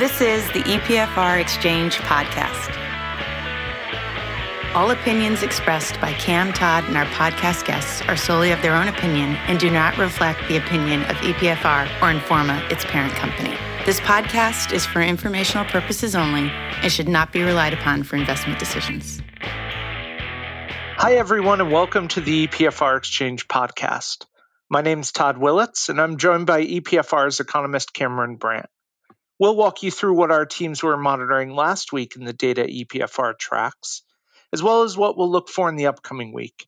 This 0.00 0.22
is 0.22 0.46
the 0.52 0.62
EPFR 0.62 1.38
Exchange 1.38 1.98
podcast. 1.98 2.74
All 4.74 4.92
opinions 4.92 5.42
expressed 5.42 6.00
by 6.00 6.14
Cam 6.14 6.54
Todd 6.54 6.84
and 6.84 6.96
our 6.96 7.04
podcast 7.04 7.66
guests 7.66 8.00
are 8.08 8.16
solely 8.16 8.50
of 8.50 8.62
their 8.62 8.74
own 8.74 8.88
opinion 8.88 9.34
and 9.46 9.60
do 9.60 9.68
not 9.68 9.98
reflect 9.98 10.40
the 10.48 10.56
opinion 10.56 11.02
of 11.02 11.16
EPFR 11.16 11.84
or 12.00 12.18
Informa, 12.18 12.66
its 12.70 12.82
parent 12.86 13.12
company. 13.12 13.54
This 13.84 14.00
podcast 14.00 14.72
is 14.72 14.86
for 14.86 15.02
informational 15.02 15.66
purposes 15.66 16.16
only 16.16 16.48
and 16.48 16.90
should 16.90 17.06
not 17.06 17.30
be 17.30 17.42
relied 17.42 17.74
upon 17.74 18.02
for 18.02 18.16
investment 18.16 18.58
decisions. 18.58 19.20
Hi, 20.96 21.16
everyone, 21.16 21.60
and 21.60 21.70
welcome 21.70 22.08
to 22.08 22.22
the 22.22 22.46
EPFR 22.46 22.96
Exchange 22.96 23.48
podcast. 23.48 24.24
My 24.70 24.80
name 24.80 25.00
is 25.00 25.12
Todd 25.12 25.36
Willits, 25.36 25.90
and 25.90 26.00
I'm 26.00 26.16
joined 26.16 26.46
by 26.46 26.64
EPFR's 26.64 27.40
economist 27.40 27.92
Cameron 27.92 28.36
Brandt. 28.36 28.70
We'll 29.40 29.56
walk 29.56 29.82
you 29.82 29.90
through 29.90 30.16
what 30.16 30.30
our 30.30 30.44
teams 30.44 30.82
were 30.82 30.98
monitoring 30.98 31.54
last 31.54 31.94
week 31.94 32.14
in 32.14 32.24
the 32.24 32.34
data 32.34 32.64
EPFR 32.64 33.38
tracks, 33.38 34.02
as 34.52 34.62
well 34.62 34.82
as 34.82 34.98
what 34.98 35.16
we'll 35.16 35.30
look 35.30 35.48
for 35.48 35.66
in 35.70 35.76
the 35.76 35.86
upcoming 35.86 36.34
week. 36.34 36.66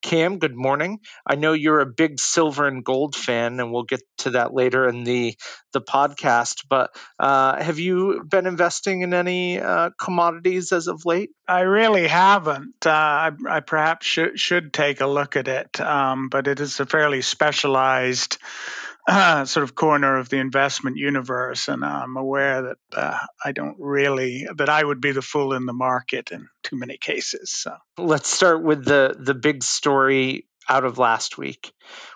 Cam, 0.00 0.38
good 0.38 0.56
morning. 0.56 1.00
I 1.26 1.34
know 1.34 1.52
you're 1.52 1.80
a 1.80 1.86
big 1.86 2.18
silver 2.18 2.66
and 2.66 2.82
gold 2.82 3.14
fan, 3.14 3.60
and 3.60 3.72
we'll 3.72 3.84
get 3.84 4.00
to 4.18 4.30
that 4.30 4.54
later 4.54 4.88
in 4.88 5.04
the 5.04 5.36
the 5.74 5.82
podcast. 5.82 6.64
But 6.68 6.96
uh, 7.18 7.62
have 7.62 7.78
you 7.78 8.22
been 8.26 8.46
investing 8.46 9.02
in 9.02 9.12
any 9.12 9.60
uh, 9.60 9.90
commodities 9.98 10.72
as 10.72 10.88
of 10.88 11.04
late? 11.04 11.30
I 11.46 11.60
really 11.60 12.06
haven't. 12.06 12.86
Uh, 12.86 12.90
I, 12.90 13.30
I, 13.48 13.60
perhaps 13.60 14.06
should, 14.06 14.38
should 14.38 14.72
take 14.72 15.02
a 15.02 15.06
look 15.06 15.36
at 15.36 15.48
it, 15.48 15.80
um, 15.80 16.28
but 16.30 16.48
it 16.48 16.60
is 16.60 16.80
a 16.80 16.86
fairly 16.86 17.20
specialized 17.20 18.38
uh, 19.06 19.44
sort 19.44 19.64
of 19.64 19.74
corner 19.74 20.18
of 20.18 20.28
the 20.28 20.38
investment 20.38 20.96
universe, 20.96 21.68
and 21.68 21.84
I'm 21.84 22.16
aware 22.16 22.62
that 22.62 22.76
uh, 22.92 23.18
I 23.44 23.52
don't 23.52 23.76
really 23.78 24.46
that 24.56 24.68
I 24.68 24.82
would 24.82 25.00
be 25.00 25.12
the 25.12 25.22
fool 25.22 25.52
in 25.54 25.66
the 25.66 25.72
market 25.72 26.30
in 26.32 26.48
too 26.62 26.76
many 26.76 26.96
cases. 26.96 27.50
So 27.50 27.76
let's 27.98 28.28
start 28.28 28.62
with 28.62 28.84
the 28.84 29.16
the 29.18 29.34
big 29.34 29.62
story 29.62 30.46
out 30.68 30.84
of 30.84 30.98
last 30.98 31.38
week. 31.38 31.72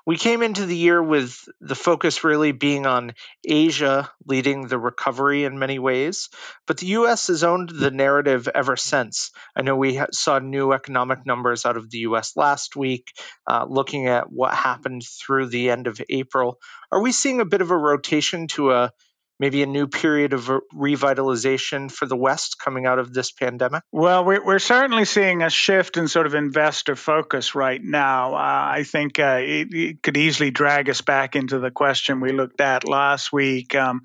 We 0.07 0.17
came 0.17 0.43
into 0.43 0.65
the 0.65 0.77
year 0.77 1.03
with 1.03 1.37
the 1.61 1.75
focus 1.75 2.25
really 2.25 2.53
being 2.53 2.87
on 2.87 3.13
Asia 3.47 4.11
leading 4.27 4.67
the 4.67 4.79
recovery 4.79 5.45
in 5.45 5.59
many 5.59 5.79
ways, 5.79 6.29
but 6.67 6.79
the 6.79 6.87
US 6.87 7.27
has 7.27 7.45
owned 7.45 7.71
the 7.71 7.91
narrative 7.91 8.49
ever 8.55 8.77
since. 8.77 9.31
I 9.55 9.63
know 9.63 9.77
we 9.77 10.01
saw 10.13 10.39
new 10.39 10.73
economic 10.73 11.27
numbers 11.27 11.67
out 11.67 11.77
of 11.77 11.91
the 11.91 11.99
US 11.99 12.37
last 12.37 12.77
week, 12.77 13.13
uh, 13.47 13.67
looking 13.69 14.07
at 14.07 14.31
what 14.33 14.55
happened 14.55 15.03
through 15.03 15.47
the 15.47 15.71
end 15.71 15.87
of 15.87 16.01
April. 16.09 16.59
Are 16.91 17.03
we 17.03 17.13
seeing 17.13 17.41
a 17.41 17.45
bit 17.45 17.61
of 17.61 17.71
a 17.71 17.77
rotation 17.77 18.47
to 18.49 18.73
a 18.73 18.93
maybe 19.39 19.63
a 19.63 19.67
new 19.67 19.87
period 19.87 20.33
of 20.33 20.51
revitalization 20.75 21.91
for 21.91 22.07
the 22.07 22.17
West 22.17 22.59
coming 22.59 22.87
out 22.87 22.99
of 22.99 23.13
this 23.13 23.31
pandemic? 23.31 23.83
Well, 23.93 24.25
we're 24.25 24.59
certainly 24.59 25.05
seeing 25.05 25.43
a 25.43 25.51
shift 25.51 25.97
in 25.97 26.09
sort 26.09 26.27
of 26.27 26.35
investor 26.35 26.97
focus 26.97 27.55
right 27.55 27.83
now. 27.83 28.35
Uh, 28.35 28.69
I 28.73 28.85
think 28.85 29.19
uh, 29.19 29.39
it, 29.41 29.69
it, 29.73 30.03
could 30.03 30.17
easily 30.17 30.51
drag 30.51 30.91
us 30.91 31.01
back 31.01 31.37
into 31.37 31.59
the 31.59 31.71
question 31.71 32.21
we 32.21 32.33
looked 32.33 32.61
at 32.61 32.89
last 32.89 33.33
week. 33.33 33.75
Um, 33.75 34.03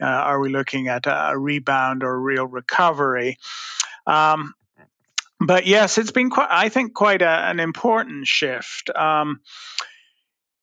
uh, 0.00 0.06
are 0.06 0.40
we 0.40 0.48
looking 0.48 0.88
at 0.88 1.06
a 1.06 1.36
rebound 1.36 2.04
or 2.04 2.14
a 2.14 2.18
real 2.18 2.46
recovery? 2.46 3.38
Um, 4.06 4.54
but 5.40 5.66
yes, 5.66 5.98
it's 5.98 6.10
been 6.10 6.30
quite, 6.30 6.48
I 6.50 6.68
think, 6.68 6.94
quite 6.94 7.22
a, 7.22 7.28
an 7.28 7.60
important 7.60 8.26
shift. 8.26 8.90
Um, 8.94 9.40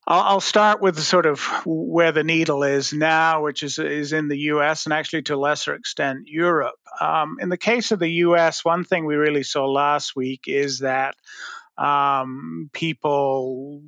I'll, 0.07 0.39
start 0.39 0.81
with 0.81 0.99
sort 0.99 1.25
of 1.25 1.41
where 1.65 2.11
the 2.11 2.23
needle 2.23 2.63
is 2.63 2.93
now, 2.93 3.41
which 3.41 3.63
is 3.63 3.79
is 3.79 4.13
in 4.13 4.27
the 4.27 4.37
U.S. 4.53 4.85
and 4.85 4.93
actually 4.93 5.23
to 5.23 5.35
a 5.35 5.37
lesser 5.37 5.73
extent 5.73 6.27
Europe. 6.27 6.75
Um, 7.01 7.37
in 7.39 7.49
the 7.49 7.57
case 7.57 7.91
of 7.91 7.99
the 7.99 8.11
U.S., 8.11 8.63
one 8.63 8.83
thing 8.83 9.05
we 9.05 9.15
really 9.15 9.41
saw 9.41 9.65
last 9.65 10.15
week 10.15 10.43
is 10.45 10.79
that 10.79 11.15
um, 11.77 12.69
people 12.71 13.81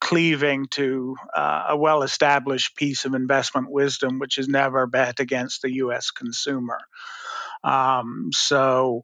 cleaving 0.00 0.66
to 0.68 1.16
uh, 1.36 1.66
a 1.70 1.76
well-established 1.76 2.76
piece 2.76 3.04
of 3.04 3.14
investment 3.14 3.68
wisdom, 3.68 4.18
which 4.20 4.38
is 4.38 4.48
never 4.48 4.86
bet 4.86 5.20
against 5.20 5.62
the 5.62 5.72
U.S. 5.74 6.10
consumer. 6.12 6.78
Um, 7.66 8.30
so, 8.32 9.02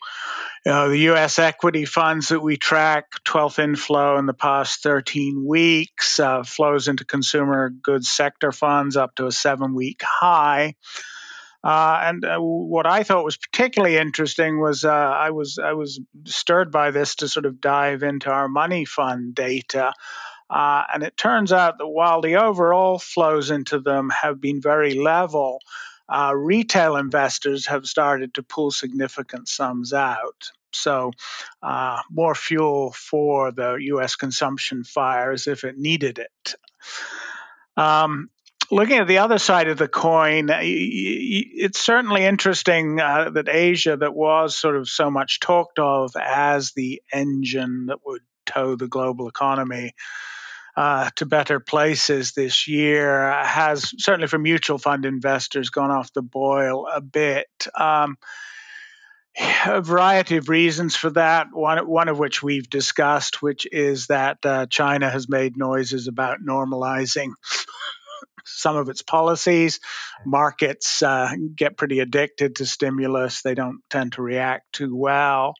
you 0.64 0.70
know, 0.70 0.88
the 0.88 0.98
U.S. 0.98 1.40
equity 1.40 1.84
funds 1.84 2.28
that 2.28 2.40
we 2.40 2.56
track, 2.56 3.06
12th 3.24 3.58
inflow 3.58 4.18
in 4.18 4.26
the 4.26 4.34
past 4.34 4.84
13 4.84 5.44
weeks, 5.44 6.20
uh, 6.20 6.44
flows 6.44 6.86
into 6.86 7.04
consumer 7.04 7.70
goods 7.70 8.08
sector 8.08 8.52
funds 8.52 8.96
up 8.96 9.16
to 9.16 9.26
a 9.26 9.32
seven 9.32 9.74
week 9.74 10.00
high. 10.04 10.76
Uh, 11.64 12.00
and 12.04 12.24
uh, 12.24 12.38
what 12.38 12.86
I 12.86 13.02
thought 13.02 13.24
was 13.24 13.36
particularly 13.36 13.96
interesting 13.96 14.60
was 14.60 14.84
uh, 14.84 14.90
I 14.90 15.30
was 15.30 15.58
I 15.62 15.72
was 15.74 16.00
stirred 16.24 16.72
by 16.72 16.90
this 16.90 17.16
to 17.16 17.28
sort 17.28 17.46
of 17.46 17.60
dive 17.60 18.02
into 18.02 18.30
our 18.30 18.48
money 18.48 18.84
fund 18.84 19.34
data. 19.34 19.92
Uh, 20.50 20.82
and 20.92 21.02
it 21.02 21.16
turns 21.16 21.52
out 21.52 21.78
that 21.78 21.88
while 21.88 22.20
the 22.20 22.36
overall 22.36 22.98
flows 22.98 23.50
into 23.50 23.80
them 23.80 24.10
have 24.10 24.40
been 24.40 24.60
very 24.60 24.94
level, 24.94 25.60
uh, 26.08 26.32
retail 26.34 26.96
investors 26.96 27.66
have 27.66 27.86
started 27.86 28.34
to 28.34 28.42
pull 28.42 28.70
significant 28.70 29.48
sums 29.48 29.92
out. 29.92 30.50
So, 30.72 31.12
uh, 31.62 32.00
more 32.10 32.34
fuel 32.34 32.92
for 32.92 33.52
the 33.52 33.74
U.S. 33.74 34.16
consumption 34.16 34.84
fire 34.84 35.30
as 35.30 35.46
if 35.46 35.64
it 35.64 35.76
needed 35.76 36.18
it. 36.18 36.54
Um, 37.76 38.30
looking 38.70 38.98
at 38.98 39.06
the 39.06 39.18
other 39.18 39.38
side 39.38 39.68
of 39.68 39.76
the 39.78 39.88
coin, 39.88 40.48
it's 40.50 41.78
certainly 41.78 42.24
interesting 42.24 43.00
uh, 43.00 43.30
that 43.30 43.48
Asia, 43.48 43.96
that 43.96 44.14
was 44.14 44.56
sort 44.56 44.76
of 44.76 44.88
so 44.88 45.10
much 45.10 45.40
talked 45.40 45.78
of 45.78 46.12
as 46.16 46.72
the 46.72 47.02
engine 47.12 47.86
that 47.86 47.98
would 48.06 48.22
tow 48.46 48.74
the 48.74 48.88
global 48.88 49.28
economy, 49.28 49.94
uh, 50.76 51.10
to 51.16 51.26
better 51.26 51.60
places 51.60 52.32
this 52.32 52.66
year 52.66 53.30
has 53.30 53.92
certainly 53.98 54.28
for 54.28 54.38
mutual 54.38 54.78
fund 54.78 55.04
investors 55.04 55.70
gone 55.70 55.90
off 55.90 56.12
the 56.12 56.22
boil 56.22 56.86
a 56.92 57.00
bit. 57.00 57.48
Um, 57.78 58.16
a 59.66 59.80
variety 59.80 60.36
of 60.36 60.48
reasons 60.48 60.94
for 60.94 61.10
that. 61.10 61.48
One, 61.52 61.86
one 61.88 62.08
of 62.08 62.18
which 62.18 62.42
we've 62.42 62.68
discussed, 62.68 63.40
which 63.40 63.66
is 63.70 64.08
that 64.08 64.38
uh, 64.44 64.66
China 64.66 65.10
has 65.10 65.28
made 65.28 65.56
noises 65.56 66.06
about 66.06 66.40
normalizing 66.46 67.32
some 68.44 68.76
of 68.76 68.88
its 68.88 69.02
policies. 69.02 69.80
Markets 70.26 71.02
uh, 71.02 71.32
get 71.54 71.76
pretty 71.76 72.00
addicted 72.00 72.56
to 72.56 72.66
stimulus, 72.66 73.42
they 73.42 73.54
don't 73.54 73.80
tend 73.88 74.12
to 74.12 74.22
react 74.22 74.72
too 74.72 74.94
well. 74.94 75.54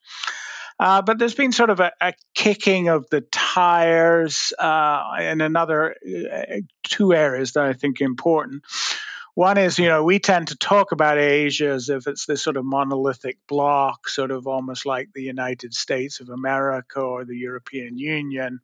Uh, 0.83 1.01
but 1.01 1.17
there's 1.17 1.37
been 1.37 1.53
sort 1.53 1.71
of 1.71 1.79
a, 1.79 1.93
a 2.01 2.13
kicking 2.35 2.89
of 2.89 3.09
the 3.09 3.21
tires 3.21 4.53
uh, 4.59 5.13
in 5.21 5.41
another 5.41 5.95
uh, 5.95 6.57
two 6.83 7.15
areas 7.15 7.53
that 7.53 7.63
I 7.63 7.73
think 7.73 8.01
are 8.01 8.05
important. 8.05 8.65
One 9.35 9.59
is, 9.59 9.79
you 9.79 9.87
know, 9.87 10.03
we 10.03 10.19
tend 10.19 10.49
to 10.49 10.57
talk 10.57 10.91
about 10.91 11.19
Asia 11.19 11.69
as 11.69 11.89
if 11.89 12.09
it's 12.09 12.27
this 12.27 12.43
sort 12.43 12.57
of 12.57 12.65
monolithic 12.65 13.39
block, 13.47 14.09
sort 14.09 14.33
of 14.33 14.49
almost 14.49 14.85
like 14.85 15.11
the 15.15 15.23
United 15.23 15.73
States 15.73 16.19
of 16.19 16.31
America 16.31 16.99
or 16.99 17.25
the 17.25 17.37
European 17.37 17.97
Union 17.97 18.59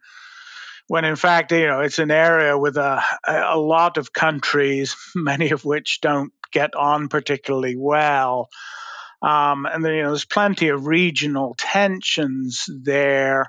when 0.89 1.05
in 1.05 1.17
fact, 1.17 1.53
you 1.53 1.67
know, 1.67 1.81
it's 1.81 1.99
an 1.99 2.11
area 2.11 2.59
with 2.59 2.79
a, 2.79 3.01
a 3.29 3.59
lot 3.59 3.97
of 3.99 4.13
countries, 4.13 4.97
many 5.15 5.51
of 5.51 5.65
which 5.65 6.01
don't 6.01 6.33
get 6.51 6.75
on 6.75 7.09
particularly 7.09 7.77
well. 7.77 8.49
Um, 9.21 9.67
and 9.67 9.85
then, 9.85 9.95
you 9.95 10.03
know, 10.03 10.11
there's 10.11 10.25
plenty 10.25 10.69
of 10.69 10.87
regional 10.87 11.55
tensions 11.59 12.69
there. 12.69 13.47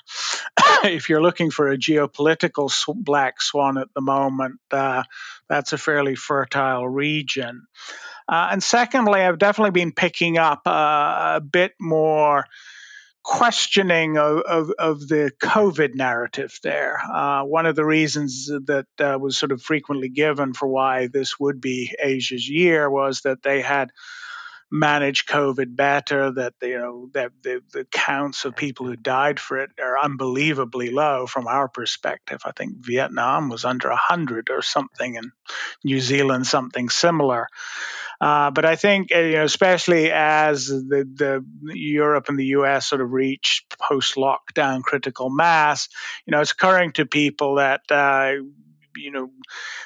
if 0.83 1.09
you're 1.09 1.21
looking 1.21 1.51
for 1.51 1.69
a 1.69 1.77
geopolitical 1.77 2.71
sw- 2.71 2.95
black 2.95 3.41
swan 3.41 3.77
at 3.77 3.93
the 3.93 4.01
moment, 4.01 4.59
uh, 4.71 5.03
that's 5.47 5.73
a 5.73 5.77
fairly 5.77 6.15
fertile 6.15 6.87
region. 6.87 7.67
Uh, 8.27 8.49
and 8.51 8.63
secondly, 8.63 9.21
I've 9.21 9.39
definitely 9.39 9.71
been 9.71 9.91
picking 9.91 10.37
up 10.37 10.61
uh, 10.67 11.37
a 11.37 11.41
bit 11.41 11.73
more 11.79 12.45
questioning 13.23 14.17
of, 14.17 14.41
of, 14.41 14.71
of, 14.79 15.07
the 15.07 15.31
COVID 15.41 15.93
narrative 15.93 16.57
there. 16.63 16.99
Uh, 16.99 17.43
one 17.43 17.65
of 17.65 17.75
the 17.75 17.85
reasons 17.85 18.47
that 18.47 18.87
uh, 18.99 19.17
was 19.19 19.37
sort 19.37 19.51
of 19.51 19.61
frequently 19.61 20.09
given 20.09 20.53
for 20.53 20.67
why 20.67 21.07
this 21.07 21.39
would 21.39 21.59
be 21.59 21.93
Asia's 21.99 22.47
year 22.47 22.89
was 22.89 23.21
that 23.21 23.43
they 23.43 23.61
had 23.61 23.91
manage 24.71 25.25
COVID 25.25 25.75
better, 25.75 26.31
that 26.31 26.53
you 26.61 26.77
know 26.77 27.09
that 27.13 27.31
the, 27.43 27.61
the 27.73 27.85
counts 27.85 28.45
of 28.45 28.55
people 28.55 28.85
who 28.85 28.95
died 28.95 29.39
for 29.39 29.57
it 29.57 29.71
are 29.81 29.99
unbelievably 29.99 30.91
low 30.91 31.25
from 31.25 31.47
our 31.47 31.67
perspective. 31.67 32.41
I 32.45 32.51
think 32.51 32.77
Vietnam 32.77 33.49
was 33.49 33.65
under 33.65 33.89
hundred 33.91 34.49
or 34.49 34.61
something, 34.61 35.17
and 35.17 35.31
New 35.83 35.99
Zealand 35.99 36.47
something 36.47 36.89
similar. 36.89 37.47
Uh, 38.21 38.51
but 38.51 38.65
I 38.65 38.75
think, 38.75 39.15
uh, 39.15 39.19
you 39.19 39.33
know, 39.33 39.45
especially 39.45 40.11
as 40.11 40.67
the, 40.67 41.07
the 41.13 41.45
Europe 41.73 42.27
and 42.27 42.37
the 42.37 42.47
U.S. 42.47 42.89
sort 42.89 42.99
of 43.01 43.11
reach 43.11 43.65
post-lockdown 43.81 44.81
critical 44.83 45.29
mass, 45.29 45.87
you 46.25 46.31
know, 46.31 46.41
it's 46.41 46.51
occurring 46.51 46.91
to 46.93 47.05
people 47.05 47.55
that 47.55 47.81
uh, 47.89 48.33
you 48.99 49.11
know, 49.11 49.31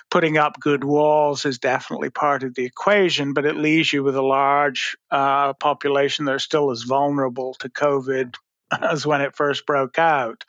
putting 0.09 0.37
up 0.37 0.59
good 0.59 0.83
walls 0.83 1.45
is 1.45 1.59
definitely 1.59 2.09
part 2.09 2.43
of 2.43 2.53
the 2.55 2.65
equation, 2.65 3.33
but 3.33 3.45
it 3.45 3.55
leaves 3.55 3.91
you 3.91 4.03
with 4.03 4.15
a 4.15 4.21
large 4.21 4.97
uh, 5.11 5.53
population 5.53 6.25
that 6.25 6.35
are 6.35 6.39
still 6.39 6.71
as 6.71 6.83
vulnerable 6.83 7.55
to 7.59 7.69
COVID 7.69 8.35
as 8.81 9.05
when 9.05 9.21
it 9.21 9.35
first 9.35 9.65
broke 9.65 9.99
out. 9.99 10.43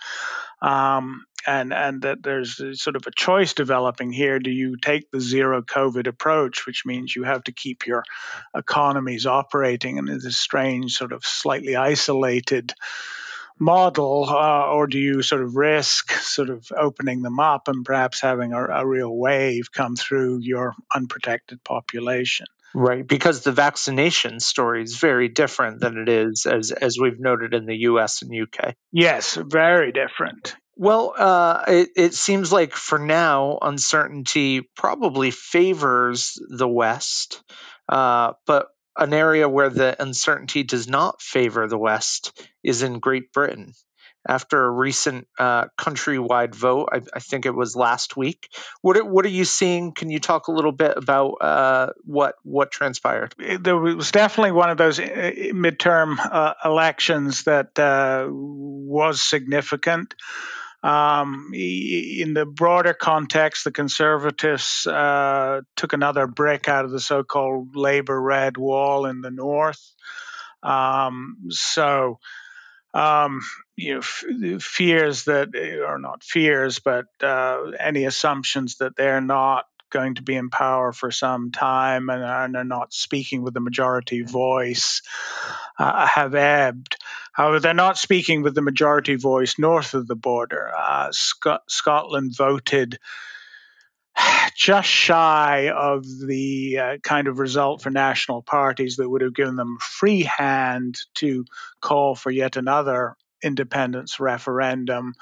Um, 0.62 1.24
and 1.46 1.74
and 1.74 2.02
that 2.02 2.22
there's 2.22 2.56
sort 2.80 2.96
of 2.96 3.06
a 3.06 3.10
choice 3.10 3.52
developing 3.52 4.10
here. 4.12 4.38
Do 4.38 4.50
you 4.50 4.76
take 4.76 5.10
the 5.10 5.20
zero 5.20 5.62
COVID 5.62 6.06
approach, 6.06 6.66
which 6.66 6.86
means 6.86 7.14
you 7.14 7.24
have 7.24 7.44
to 7.44 7.52
keep 7.52 7.86
your 7.86 8.02
economies 8.56 9.26
operating 9.26 9.98
in 9.98 10.06
this 10.06 10.38
strange, 10.38 10.94
sort 10.94 11.12
of 11.12 11.24
slightly 11.24 11.76
isolated 11.76 12.72
model, 13.58 14.26
uh, 14.28 14.66
or 14.66 14.86
do 14.86 14.98
you 14.98 15.22
sort 15.22 15.42
of 15.42 15.56
risk 15.56 16.12
sort 16.12 16.50
of 16.50 16.66
opening 16.76 17.22
them 17.22 17.40
up 17.40 17.68
and 17.68 17.84
perhaps 17.84 18.20
having 18.20 18.52
a, 18.52 18.64
a 18.64 18.86
real 18.86 19.14
wave 19.14 19.72
come 19.72 19.96
through 19.96 20.38
your 20.40 20.74
unprotected 20.94 21.62
population? 21.64 22.46
Right, 22.76 23.06
because 23.06 23.42
the 23.42 23.52
vaccination 23.52 24.40
story 24.40 24.82
is 24.82 24.96
very 24.96 25.28
different 25.28 25.80
than 25.80 25.96
it 25.96 26.08
is 26.08 26.44
as 26.44 26.72
as 26.72 26.98
we've 26.98 27.20
noted 27.20 27.54
in 27.54 27.66
the 27.66 27.76
U.S. 27.76 28.22
and 28.22 28.34
U.K. 28.34 28.74
Yes, 28.90 29.38
very 29.40 29.92
different. 29.92 30.56
Well, 30.76 31.14
uh, 31.16 31.64
it, 31.68 31.90
it 31.96 32.14
seems 32.14 32.52
like 32.52 32.72
for 32.72 32.98
now, 32.98 33.58
uncertainty 33.62 34.68
probably 34.76 35.30
favors 35.30 36.36
the 36.48 36.66
West, 36.66 37.44
uh, 37.88 38.32
but 38.44 38.66
an 38.96 39.12
area 39.12 39.48
where 39.48 39.70
the 39.70 40.00
uncertainty 40.00 40.62
does 40.62 40.88
not 40.88 41.20
favor 41.20 41.66
the 41.66 41.78
West 41.78 42.46
is 42.62 42.82
in 42.82 42.98
Great 42.98 43.32
Britain. 43.32 43.72
After 44.26 44.64
a 44.64 44.70
recent 44.70 45.26
uh, 45.38 45.66
countrywide 45.78 46.54
vote, 46.54 46.88
I, 46.90 47.02
I, 47.12 47.20
think 47.20 47.44
it 47.44 47.54
was 47.54 47.76
last 47.76 48.16
week. 48.16 48.48
What 48.80 48.96
are, 48.96 49.04
what 49.04 49.26
are 49.26 49.30
you 49.30 49.44
seeing? 49.44 49.92
Can 49.92 50.08
you 50.08 50.18
talk 50.18 50.48
a 50.48 50.52
little 50.52 50.72
bit 50.72 50.96
about 50.96 51.32
uh, 51.42 51.88
what 52.04 52.36
what 52.42 52.70
transpired? 52.70 53.34
There 53.60 53.76
was 53.76 54.12
definitely 54.12 54.52
one 54.52 54.70
of 54.70 54.78
those 54.78 54.98
uh, 54.98 55.04
midterm 55.52 56.16
uh, 56.18 56.54
elections 56.64 57.44
that 57.44 57.78
uh, 57.78 58.26
was 58.30 59.20
significant. 59.20 60.14
Um, 60.84 61.50
in 61.54 62.34
the 62.34 62.44
broader 62.44 62.92
context, 62.92 63.64
the 63.64 63.72
Conservatives 63.72 64.86
uh, 64.86 65.62
took 65.76 65.94
another 65.94 66.26
brick 66.26 66.68
out 66.68 66.84
of 66.84 66.90
the 66.90 67.00
so 67.00 67.24
called 67.24 67.74
Labour 67.74 68.20
Red 68.20 68.58
Wall 68.58 69.06
in 69.06 69.22
the 69.22 69.30
north. 69.30 69.80
Um, 70.62 71.46
so, 71.48 72.18
um, 72.92 73.40
you 73.76 73.94
know, 73.94 74.00
f- 74.00 74.62
fears 74.62 75.24
that, 75.24 75.56
or 75.88 75.98
not 75.98 76.22
fears, 76.22 76.80
but 76.80 77.06
uh, 77.22 77.70
any 77.80 78.04
assumptions 78.04 78.76
that 78.76 78.94
they're 78.94 79.22
not 79.22 79.64
going 79.88 80.16
to 80.16 80.22
be 80.22 80.34
in 80.34 80.50
power 80.50 80.92
for 80.92 81.10
some 81.10 81.50
time 81.50 82.10
and, 82.10 82.22
and 82.22 82.56
are 82.56 82.64
not 82.64 82.92
speaking 82.92 83.42
with 83.42 83.54
the 83.54 83.60
majority 83.60 84.20
voice 84.20 85.00
uh, 85.78 86.06
have 86.06 86.34
ebbed. 86.34 86.96
However, 87.34 87.60
they're 87.60 87.74
not 87.74 87.98
speaking 87.98 88.42
with 88.42 88.54
the 88.54 88.62
majority 88.62 89.16
voice 89.16 89.58
north 89.58 89.94
of 89.94 90.06
the 90.06 90.16
border. 90.16 90.70
Uh, 90.76 91.08
Sc- 91.12 91.62
Scotland 91.68 92.32
voted 92.36 92.98
just 94.56 94.88
shy 94.88 95.68
of 95.68 96.04
the 96.04 96.78
uh, 96.78 96.96
kind 97.02 97.28
of 97.28 97.38
result 97.38 97.82
for 97.82 97.90
national 97.90 98.42
parties 98.42 98.96
that 98.96 99.08
would 99.08 99.22
have 99.22 99.34
given 99.34 99.56
them 99.56 99.78
free 99.80 100.22
hand 100.22 100.96
to 101.14 101.44
call 101.80 102.14
for 102.14 102.30
yet 102.30 102.56
another 102.56 103.16
independence 103.42 104.20
referendum 104.20 105.12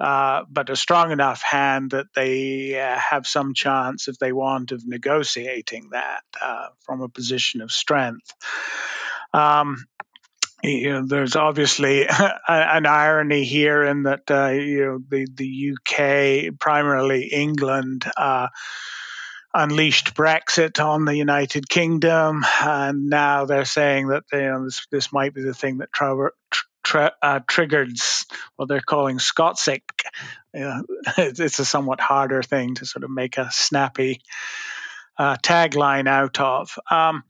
uh, 0.00 0.44
but 0.50 0.70
a 0.70 0.76
strong 0.76 1.12
enough 1.12 1.42
hand 1.42 1.90
that 1.90 2.06
they 2.14 2.80
uh, 2.80 2.98
have 2.98 3.26
some 3.26 3.52
chance, 3.52 4.08
if 4.08 4.18
they 4.18 4.32
want, 4.32 4.72
of 4.72 4.86
negotiating 4.86 5.90
that 5.92 6.22
uh, 6.40 6.68
from 6.80 7.02
a 7.02 7.08
position 7.08 7.60
of 7.60 7.70
strength. 7.70 8.32
Um, 9.34 9.84
you 10.62 10.92
know, 10.92 11.06
there's 11.06 11.36
obviously 11.36 12.06
an 12.48 12.86
irony 12.86 13.44
here 13.44 13.84
in 13.84 14.04
that 14.04 14.30
uh, 14.30 14.48
you 14.48 14.84
know 14.84 14.98
the 15.08 15.26
the 15.34 15.72
UK, 15.72 16.58
primarily 16.58 17.24
England 17.26 18.04
uh, 18.16 18.48
unleashed 19.54 20.14
Brexit 20.14 20.84
on 20.84 21.04
the 21.04 21.16
United 21.16 21.68
Kingdom, 21.68 22.44
and 22.60 23.08
now 23.08 23.44
they're 23.44 23.64
saying 23.64 24.08
that 24.08 24.24
you 24.32 24.40
know, 24.40 24.64
this 24.64 24.86
this 24.90 25.12
might 25.12 25.34
be 25.34 25.42
the 25.42 25.54
thing 25.54 25.78
that 25.78 25.92
tr- 25.92 26.66
tra- 26.82 27.14
uh, 27.22 27.40
triggered 27.46 27.92
what 28.56 28.68
they're 28.68 28.80
calling 28.80 29.18
Scotsic. 29.18 29.82
You 30.52 30.84
it's 31.18 31.58
a 31.58 31.64
somewhat 31.64 32.00
harder 32.00 32.42
thing 32.42 32.74
to 32.76 32.86
sort 32.86 33.04
of 33.04 33.10
make 33.10 33.38
a 33.38 33.50
snappy 33.50 34.20
uh, 35.18 35.36
tagline 35.36 36.08
out 36.08 36.40
of. 36.40 36.78
Um, 36.90 37.24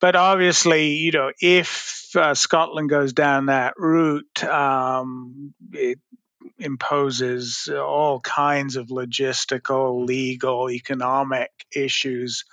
but 0.00 0.16
obviously, 0.16 0.94
you 0.94 1.12
know, 1.12 1.32
if 1.40 2.10
uh, 2.14 2.34
Scotland 2.34 2.88
goes 2.88 3.12
down 3.12 3.46
that 3.46 3.74
route, 3.76 4.44
um, 4.44 5.54
it 5.72 5.98
imposes 6.58 7.68
all 7.72 8.20
kinds 8.20 8.76
of 8.76 8.88
logistical, 8.88 10.06
legal, 10.06 10.70
economic 10.70 11.50
issues 11.74 12.44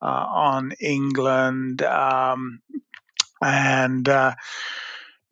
uh, 0.00 0.06
on 0.06 0.72
England. 0.80 1.82
Um, 1.82 2.60
and 3.42 4.08
uh, 4.08 4.34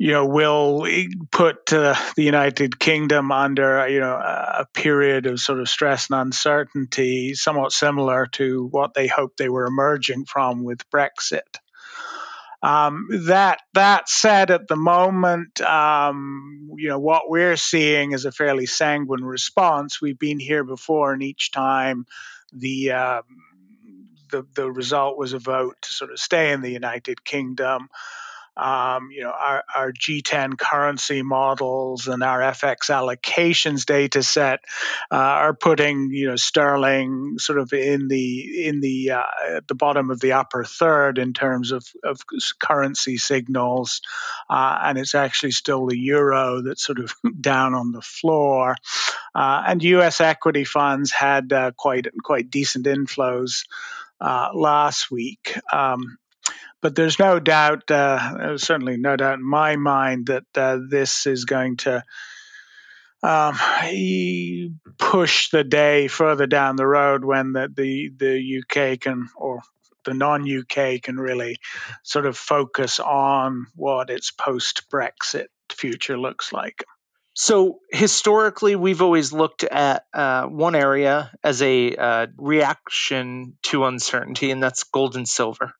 you 0.03 0.11
know, 0.11 0.27
will 0.27 0.85
put 1.31 1.73
uh, 1.73 1.95
the 2.17 2.25
United 2.25 2.77
Kingdom 2.77 3.31
under, 3.31 3.87
you 3.87 4.01
know, 4.01 4.17
a 4.17 4.67
period 4.75 5.27
of 5.27 5.39
sort 5.39 5.61
of 5.61 5.69
stress 5.69 6.11
and 6.11 6.21
uncertainty, 6.21 7.35
somewhat 7.35 7.71
similar 7.71 8.27
to 8.33 8.67
what 8.73 8.95
they 8.95 9.07
hoped 9.07 9.37
they 9.37 9.49
were 9.49 9.65
emerging 9.65 10.25
from 10.25 10.65
with 10.65 10.81
Brexit. 10.91 11.61
Um, 12.65 13.07
that 13.27 13.61
that 13.75 14.09
said, 14.09 14.51
at 14.51 14.67
the 14.67 14.75
moment, 14.75 15.61
um, 15.61 16.73
you 16.77 16.89
know 16.89 16.99
what 16.99 17.31
we're 17.31 17.57
seeing 17.57 18.11
is 18.11 18.25
a 18.25 18.33
fairly 18.33 18.67
sanguine 18.67 19.23
response. 19.23 20.03
We've 20.03 20.19
been 20.19 20.41
here 20.41 20.65
before, 20.65 21.13
and 21.13 21.23
each 21.23 21.53
time 21.53 22.07
the 22.53 22.91
um, 22.91 23.23
the 24.33 24.45
the 24.57 24.69
result 24.69 25.17
was 25.17 25.33
a 25.33 25.39
vote 25.39 25.77
to 25.83 25.93
sort 25.93 26.11
of 26.11 26.19
stay 26.19 26.51
in 26.51 26.61
the 26.61 26.73
United 26.73 27.25
Kingdom 27.25 27.87
um, 28.57 29.09
you 29.11 29.23
know, 29.23 29.31
our, 29.31 29.65
our 29.75 29.93
G10 29.93 30.59
currency 30.59 31.23
models 31.23 32.07
and 32.07 32.23
our 32.23 32.41
FX 32.41 32.91
allocations 32.91 33.87
data 33.87 34.23
set 34.23 34.61
uh, 35.11 35.17
are 35.17 35.55
putting, 35.55 36.11
you 36.13 36.29
know, 36.29 36.37
sterling 36.37 37.39
sort 37.39 37.59
of 37.59 37.73
in 37.73 38.09
the 38.09 38.67
in 38.67 38.81
the 38.81 39.13
uh, 39.13 39.23
at 39.57 39.69
the 39.69 39.75
bottom 39.75 40.11
of 40.11 40.21
the 40.21 40.33
upper 40.33 40.65
third 40.65 41.19
in 41.19 41.33
terms 41.33 41.73
of, 41.73 41.87
of 42.05 42.21
currency 42.59 43.17
signals, 43.17 44.03
uh, 44.51 44.79
and 44.85 44.99
it's 44.99 45.15
actually 45.15 45.53
still 45.53 45.87
the 45.87 45.99
euro 45.99 46.61
that's 46.61 46.85
sort 46.85 46.99
of 46.99 47.15
down 47.41 47.75
on 47.75 47.93
the 47.93 48.03
floor. 48.03 48.77
Uh, 49.35 49.63
and 49.67 49.83
U.S. 49.83 50.21
equity 50.21 50.65
funds 50.65 51.11
had 51.11 51.53
uh, 51.53 51.73
quite 51.77 52.07
quite 52.23 52.51
decent 52.51 52.87
inflows. 52.87 53.65
Uh, 54.21 54.51
last 54.55 55.11
week. 55.11 55.59
Um, 55.73 56.17
but 56.81 56.95
there's 56.95 57.19
no 57.19 57.39
doubt, 57.39 57.91
uh, 57.91 58.59
certainly 58.59 58.97
no 58.97 59.17
doubt 59.17 59.39
in 59.39 59.49
my 59.49 59.77
mind, 59.77 60.27
that 60.27 60.45
uh, 60.57 60.79
this 60.89 61.27
is 61.27 61.45
going 61.45 61.77
to 61.79 62.03
um, 63.23 63.55
push 64.99 65.51
the 65.51 65.63
day 65.65 66.09
further 66.09 66.47
down 66.47 66.77
the 66.77 66.87
road 66.87 67.25
when 67.25 67.53
the, 67.53 67.69
the, 67.73 68.11
the 68.17 68.63
UK 68.63 69.01
can, 69.01 69.29
or 69.37 69.61
the 70.05 70.15
non 70.15 70.43
UK 70.43 71.01
can 71.01 71.19
really 71.19 71.59
sort 72.03 72.27
of 72.27 72.37
focus 72.37 72.99
on 72.99 73.67
what 73.77 74.11
its 74.11 74.33
post 74.33 74.91
Brexit 74.91 75.47
future 75.71 76.19
looks 76.19 76.53
like. 76.53 76.85
So 77.35 77.79
historically, 77.91 78.77
we've 78.77 79.01
always 79.01 79.33
looked 79.33 79.65
at 79.65 80.05
uh, 80.13 80.47
one 80.47 80.75
area 80.75 81.31
as 81.43 81.63
a 81.63 81.97
uh, 81.97 82.27
reaction 82.37 83.57
to 83.65 83.85
uncertainty, 83.87 84.51
and 84.51 84.63
that's 84.63 84.85
gold 84.85 85.17
and 85.17 85.27
silver. 85.27 85.73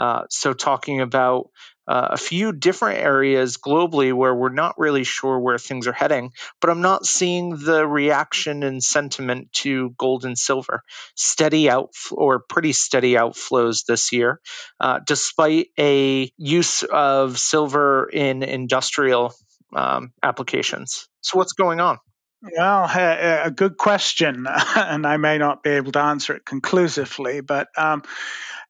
Uh, 0.00 0.22
so, 0.30 0.54
talking 0.54 1.02
about 1.02 1.50
uh, 1.86 2.08
a 2.12 2.16
few 2.16 2.52
different 2.52 3.00
areas 3.00 3.58
globally 3.58 4.14
where 4.14 4.34
we're 4.34 4.48
not 4.48 4.78
really 4.78 5.04
sure 5.04 5.38
where 5.38 5.58
things 5.58 5.86
are 5.86 5.92
heading, 5.92 6.32
but 6.58 6.70
I'm 6.70 6.80
not 6.80 7.04
seeing 7.04 7.50
the 7.58 7.86
reaction 7.86 8.62
and 8.62 8.82
sentiment 8.82 9.52
to 9.56 9.90
gold 9.98 10.24
and 10.24 10.38
silver. 10.38 10.82
Steady 11.16 11.68
out 11.68 11.90
or 12.12 12.40
pretty 12.40 12.72
steady 12.72 13.12
outflows 13.12 13.84
this 13.84 14.10
year, 14.10 14.40
uh, 14.80 15.00
despite 15.06 15.66
a 15.78 16.32
use 16.38 16.82
of 16.82 17.38
silver 17.38 18.08
in 18.08 18.42
industrial 18.42 19.34
um, 19.76 20.14
applications. 20.22 21.08
So, 21.20 21.36
what's 21.36 21.52
going 21.52 21.80
on? 21.80 21.98
Well, 22.42 22.84
a, 22.84 23.42
a, 23.44 23.50
good 23.50 23.76
question, 23.76 24.46
and 24.76 25.06
I 25.06 25.18
may 25.18 25.36
not 25.36 25.62
be 25.62 25.70
able 25.70 25.92
to 25.92 26.00
answer 26.00 26.36
it 26.36 26.46
conclusively, 26.46 27.42
but 27.42 27.68
um, 27.76 28.02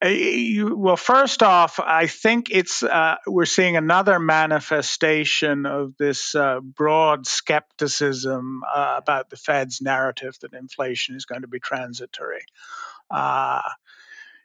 well, 0.03 0.97
first 0.97 1.43
off, 1.43 1.79
I 1.79 2.07
think 2.07 2.49
it's 2.51 2.83
uh, 2.83 3.17
we're 3.27 3.45
seeing 3.45 3.77
another 3.77 4.19
manifestation 4.19 5.67
of 5.67 5.95
this 5.99 6.35
uh, 6.35 6.61
broad 6.61 7.27
skepticism 7.27 8.63
uh, 8.75 8.95
about 8.97 9.29
the 9.29 9.37
Fed's 9.37 9.83
narrative 9.83 10.37
that 10.41 10.55
inflation 10.55 11.17
is 11.17 11.27
going 11.27 11.43
to 11.43 11.49
be 11.49 11.61
transitory. 11.61 12.45
Uh, 13.11 13.61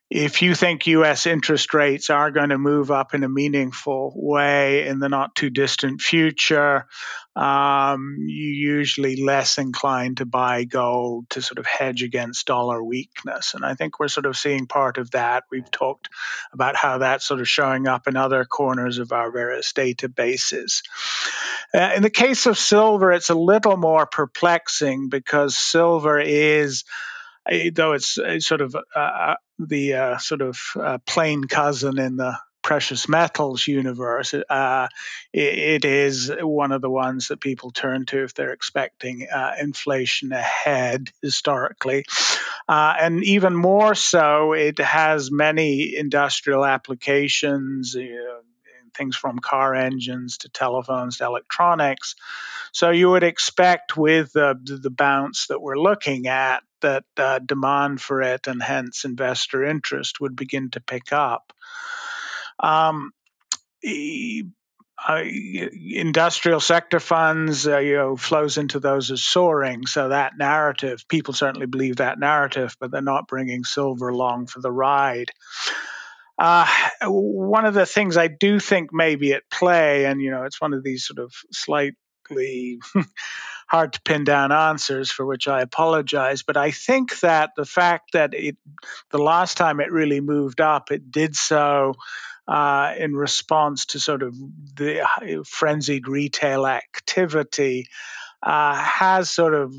if 0.10 0.44
you 0.44 0.54
think 0.54 0.86
US 0.86 1.26
interest 1.26 1.74
rates 1.74 2.12
are 2.12 2.30
going 2.30 2.50
to 2.50 2.60
move 2.60 2.92
up 2.92 3.16
in 3.16 3.24
a 3.24 3.30
meaningful 3.30 4.14
way 4.16 4.88
in 4.88 5.00
the 5.00 5.10
not 5.10 5.34
too 5.34 5.50
distant 5.50 6.00
future, 6.00 6.86
um, 7.36 8.18
you're 8.20 8.78
usually 8.78 9.24
less 9.24 9.58
inclined 9.58 10.18
to 10.18 10.26
buy 10.26 10.64
gold 10.64 11.30
to 11.32 11.42
sort 11.42 11.58
of 11.58 11.66
hedge 11.66 12.04
against 12.04 12.46
dollar 12.46 12.84
weakness. 12.84 13.56
And 13.56 13.66
I 13.66 13.74
think 13.74 14.00
we're 14.00 14.08
sort 14.08 14.28
of 14.28 14.38
seeing 14.38 14.68
part 14.68 15.00
of 15.00 15.12
that. 15.12 15.46
We've 15.50 15.70
talked 15.70 16.10
about 16.54 16.76
how 16.76 17.00
that's 17.00 17.26
sort 17.26 17.42
of 17.42 17.50
showing 17.50 17.88
up 17.88 18.08
in 18.08 18.16
other 18.16 18.46
corners 18.46 19.00
of 19.00 19.12
our 19.12 19.32
various 19.32 19.74
databases. 19.74 20.84
Uh, 21.74 21.94
in 21.96 22.04
the 22.04 22.12
case 22.12 22.46
of 22.46 22.60
silver, 22.60 23.12
it's 23.12 23.32
a 23.32 23.36
little 23.36 23.76
more 23.76 24.06
perplexing 24.06 25.10
because 25.10 25.58
silver 25.58 26.20
is 26.20 26.84
though 27.74 27.94
it's, 27.94 28.18
it's 28.18 28.48
sort 28.48 28.62
of 28.62 28.76
uh, 28.76 29.00
uh, 29.00 29.36
the 29.60 29.94
uh, 29.94 30.18
sort 30.18 30.42
of 30.42 30.60
uh, 30.80 30.98
plain 31.06 31.44
cousin 31.46 32.00
in 32.00 32.16
the 32.18 32.38
precious 32.66 33.08
metals 33.08 33.68
universe, 33.68 34.34
uh, 34.34 34.88
it, 35.32 35.84
it 35.84 35.86
is 35.86 36.32
one 36.42 36.72
of 36.72 36.82
the 36.82 36.90
ones 36.90 37.28
that 37.28 37.40
people 37.40 37.70
turn 37.70 38.08
to 38.08 38.24
if 38.24 38.34
they're 38.34 38.54
expecting 38.54 39.28
uh, 39.32 39.52
inflation 39.62 40.32
ahead 40.32 41.12
historically. 41.22 42.04
Uh, 42.68 42.96
and 43.00 43.24
even 43.24 43.56
more 43.56 43.94
so, 43.94 44.54
it 44.54 44.80
has 44.80 45.32
many 45.32 45.96
industrial 45.96 46.66
applications, 46.66 47.94
you 47.94 48.16
know, 48.16 48.40
things 48.96 49.16
from 49.16 49.40
car 49.40 49.76
engines 49.76 50.40
to 50.40 50.50
telephones 50.50 51.18
to 51.18 51.26
electronics. 51.26 52.16
So 52.72 52.90
you 52.90 53.10
would 53.12 53.24
expect 53.24 53.96
with 53.96 54.34
the, 54.34 54.60
the 54.64 54.90
bounce 54.90 55.48
that 55.48 55.62
we're 55.62 55.78
looking 55.78 56.28
at 56.28 56.64
that 56.82 57.06
uh, 57.18 57.40
demand 57.40 58.02
for 58.02 58.22
it 58.22 58.48
and 58.48 58.62
hence 58.62 59.06
investor 59.06 59.64
interest 59.64 60.20
would 60.20 60.36
begin 60.36 60.70
to 60.72 60.82
pick 60.82 61.12
up. 61.12 61.54
Um, 62.60 63.12
uh, 65.08 65.24
industrial 65.24 66.60
sector 66.60 67.00
funds, 67.00 67.68
uh, 67.68 67.78
you 67.78 67.96
know, 67.96 68.16
flows 68.16 68.58
into 68.58 68.80
those 68.80 69.12
as 69.12 69.22
soaring. 69.22 69.86
So 69.86 70.10
that 70.10 70.38
narrative, 70.38 71.06
people 71.08 71.34
certainly 71.34 71.68
believe 71.68 71.98
that 71.98 72.18
narrative, 72.18 72.76
but 72.80 72.92
they're 72.92 73.02
not 73.02 73.28
bringing 73.28 73.66
silver 73.66 74.08
along 74.08 74.48
for 74.48 74.62
the 74.62 74.72
ride. 74.72 75.32
Uh, 76.38 76.68
one 77.08 77.66
of 77.66 77.74
the 77.74 77.86
things 77.86 78.18
I 78.18 78.28
do 78.28 78.60
think 78.60 78.94
may 78.94 79.16
be 79.16 79.34
at 79.34 79.50
play, 79.50 80.06
and 80.06 80.22
you 80.22 80.32
know, 80.32 80.44
it's 80.44 80.60
one 80.60 80.74
of 80.74 80.84
these 80.84 81.06
sort 81.06 81.20
of 81.20 81.34
slightly 81.52 82.80
hard 83.68 83.94
to 83.94 84.02
pin 84.02 84.24
down 84.24 84.52
answers 84.52 85.10
for 85.10 85.26
which 85.26 85.48
I 85.48 85.62
apologize. 85.62 86.44
But 86.44 86.58
I 86.58 86.72
think 86.72 87.20
that 87.22 87.52
the 87.56 87.66
fact 87.66 88.14
that 88.14 88.34
it, 88.34 88.58
the 89.12 89.18
last 89.18 89.58
time 89.58 89.80
it 89.80 89.92
really 89.92 90.22
moved 90.22 90.62
up, 90.62 90.92
it 90.92 91.10
did 91.10 91.36
so 91.36 91.94
uh, 92.48 92.94
in 92.98 93.16
response 93.16 93.88
to 93.88 94.00
sort 94.00 94.22
of 94.22 94.36
the 94.76 95.06
frenzied 95.48 96.08
retail 96.08 96.68
activity, 96.68 97.88
uh, 98.44 98.76
has 98.76 99.32
sort 99.32 99.56
of 99.56 99.74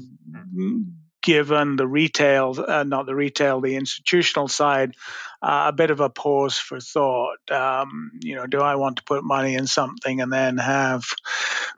given 1.27 1.75
the 1.75 1.89
retail, 1.89 2.55
uh, 2.69 2.85
not 2.85 3.05
the 3.05 3.15
retail, 3.15 3.61
the 3.61 3.75
institutional 3.75 4.47
side, 4.47 4.95
uh, 5.43 5.65
a 5.67 5.73
bit 5.73 5.91
of 5.91 5.99
a 5.99 6.09
pause 6.09 6.57
for 6.57 6.79
thought. 6.79 7.51
Um, 7.51 8.13
you 8.23 8.37
know, 8.37 8.47
do 8.47 8.61
I 8.61 8.77
want 8.77 8.99
to 8.99 9.03
put 9.03 9.25
money 9.25 9.57
in 9.57 9.67
something 9.67 10.21
and 10.21 10.33
then 10.33 10.57
have 10.57 11.05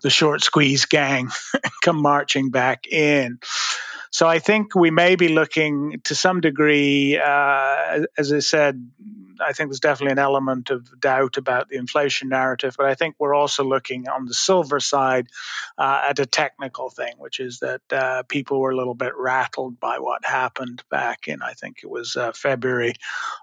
the 0.03 0.11
short 0.11 0.43
squeeze 0.43 0.85
gang 0.85 1.31
come 1.83 2.03
marching 2.03 2.51
back 2.51 2.87
in? 2.89 3.39
So 4.11 4.27
I 4.27 4.39
think 4.39 4.75
we 4.75 4.91
may 4.91 5.17
be 5.17 5.29
looking 5.29 6.01
to 6.05 6.15
some 6.15 6.41
degree, 6.41 7.19
uh, 7.19 8.05
as 8.17 8.33
I 8.33 8.39
said, 8.39 8.91
I 9.41 9.53
think 9.53 9.69
there's 9.69 9.81
definitely 9.81 10.13
an 10.13 10.19
element 10.19 10.71
of 10.71 11.01
doubt 11.01 11.37
about 11.37 11.69
the 11.69 11.77
inflation 11.77 12.29
narrative, 12.29 12.75
but 12.77 12.87
I 12.87 12.95
think 12.95 13.17
we're 13.19 13.35
also 13.35 13.65
looking 13.65 14.09
on 14.09 14.25
the 14.25 14.35
silver 14.35 14.81
side 14.81 15.29
uh, 15.77 16.07
at 16.09 16.19
a 16.19 16.27
technical 16.27 16.91
thing, 16.91 17.15
which 17.19 17.39
is 17.39 17.61
that 17.61 17.83
uh, 17.93 18.23
people 18.25 18.61
were 18.61 18.71
a 18.71 18.77
little 18.77 18.95
bit 18.95 19.13
rattled 19.17 19.79
by 19.79 19.99
what 19.99 20.25
happened 20.25 20.83
back 20.91 21.29
in, 21.29 21.43
I 21.43 21.53
think 21.53 21.79
it 21.83 21.91
was 21.91 22.17
uh, 22.17 22.33
February, 22.33 22.95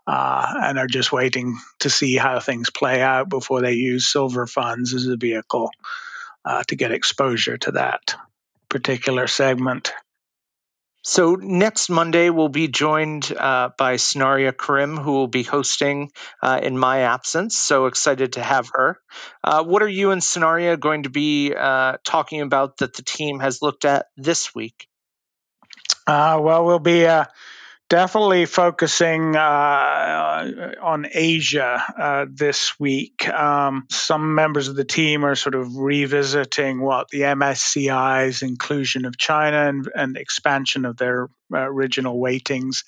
uh, 0.07 0.53
and 0.63 0.77
are 0.77 0.87
just 0.87 1.11
waiting 1.11 1.57
to 1.79 1.89
see 1.89 2.15
how 2.15 2.39
things 2.39 2.69
play 2.69 3.01
out 3.01 3.29
before 3.29 3.61
they 3.61 3.73
use 3.73 4.07
silver 4.11 4.47
funds 4.47 4.93
as 4.93 5.07
a 5.07 5.17
vehicle 5.17 5.71
uh, 6.43 6.63
to 6.67 6.75
get 6.75 6.91
exposure 6.91 7.57
to 7.57 7.71
that 7.71 8.15
particular 8.69 9.27
segment. 9.27 9.93
So 11.07 11.35
next 11.35 11.89
Monday, 11.89 12.31
we'll 12.31 12.49
be 12.49 12.67
joined 12.67 13.31
uh, 13.31 13.69
by 13.77 13.97
Sanaria 13.97 14.57
Krim, 14.57 14.97
who 14.97 15.11
will 15.11 15.27
be 15.27 15.43
hosting 15.43 16.11
uh, 16.41 16.59
in 16.63 16.79
my 16.79 17.01
absence. 17.01 17.55
So 17.55 17.85
excited 17.85 18.33
to 18.33 18.41
have 18.41 18.71
her. 18.73 18.99
Uh, 19.43 19.63
what 19.63 19.83
are 19.83 19.87
you 19.87 20.09
and 20.09 20.19
Sanaria 20.19 20.79
going 20.79 21.03
to 21.03 21.11
be 21.11 21.53
uh, 21.53 21.97
talking 22.03 22.41
about 22.41 22.77
that 22.77 22.95
the 22.95 23.03
team 23.03 23.39
has 23.39 23.61
looked 23.61 23.85
at 23.85 24.07
this 24.17 24.55
week? 24.55 24.87
Uh, 26.07 26.39
well, 26.41 26.65
we'll 26.65 26.79
be 26.79 27.05
uh, 27.05 27.25
definitely 27.89 28.45
focusing 28.45 29.35
uh, 29.35 30.71
on 30.81 31.07
Asia 31.11 31.83
uh, 31.97 32.25
this 32.29 32.79
week. 32.79 33.27
Um, 33.29 33.85
some 33.91 34.35
members 34.35 34.67
of 34.67 34.75
the 34.75 34.85
team 34.85 35.23
are 35.23 35.35
sort 35.35 35.55
of 35.55 35.77
revisiting 35.77 36.81
what 36.81 37.09
the 37.09 37.21
MSCI's 37.21 38.41
inclusion 38.41 39.05
of 39.05 39.17
China 39.17 39.69
and, 39.69 39.89
and 39.93 40.17
expansion 40.17 40.85
of 40.85 40.97
their 40.97 41.29
uh, 41.53 41.59
original 41.59 42.19
weightings, 42.19 42.83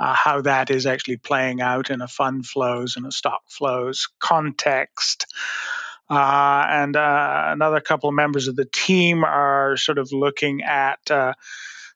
uh, 0.00 0.14
how 0.14 0.40
that 0.40 0.70
is 0.70 0.86
actually 0.86 1.18
playing 1.18 1.60
out 1.60 1.90
in 1.90 2.00
a 2.00 2.08
fund 2.08 2.44
flows 2.44 2.96
and 2.96 3.06
a 3.06 3.12
stock 3.12 3.42
flows 3.48 4.08
context. 4.18 5.26
Uh, 6.10 6.66
and 6.68 6.96
uh, 6.96 7.44
another 7.46 7.80
couple 7.80 8.08
of 8.08 8.14
members 8.14 8.48
of 8.48 8.56
the 8.56 8.66
team 8.66 9.24
are 9.24 9.76
sort 9.76 9.98
of 9.98 10.12
looking 10.12 10.62
at 10.62 10.98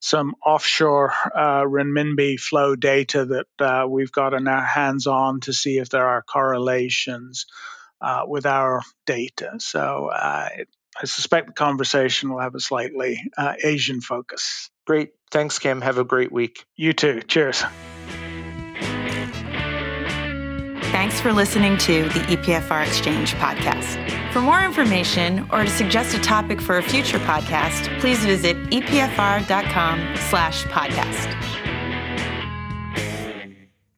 some 0.01 0.35
offshore 0.45 1.13
uh, 1.35 1.63
renminbi 1.63 2.39
flow 2.39 2.77
data 2.77 3.25
that 3.25 3.47
uh, 3.65 3.87
we've 3.89 4.13
got 4.13 4.35
in 4.35 4.49
our 4.49 4.65
hands 4.65 5.07
on 5.07 5.41
to 5.41 5.53
see 5.53 5.79
if 5.79 5.89
there 5.89 6.07
are 6.07 6.23
correlations 6.23 7.47
uh, 8.01 8.23
with 8.27 8.47
our 8.47 8.83
data. 9.07 9.55
So 9.59 10.11
uh, 10.13 10.49
it, 10.57 10.69
I 11.01 11.07
suspect 11.07 11.49
the 11.49 11.53
conversation 11.53 12.31
will 12.31 12.41
have 12.41 12.55
a 12.55 12.61
slightly 12.61 13.23
uh, 13.37 13.55
Asian 13.63 14.01
focus. 14.01 14.71
Great. 14.87 15.11
Thanks, 15.31 15.59
Cam. 15.59 15.81
Have 15.81 15.99
a 15.99 16.05
great 16.05 16.33
week. 16.33 16.65
You 16.77 16.93
too. 16.93 17.23
Cheers. 17.23 17.65
Thanks 20.97 21.21
for 21.21 21.31
listening 21.31 21.77
to 21.77 22.05
the 22.05 22.21
EPFR 22.21 22.87
Exchange 22.87 23.35
podcast. 23.35 24.33
For 24.33 24.41
more 24.41 24.63
information 24.63 25.47
or 25.53 25.65
to 25.65 25.69
suggest 25.69 26.17
a 26.17 26.19
topic 26.21 26.59
for 26.59 26.79
a 26.79 26.83
future 26.83 27.19
podcast, 27.19 28.01
please 28.01 28.19
visit 28.25 28.57
epfr.com 28.71 30.17
slash 30.31 30.65
podcast. 30.65 31.66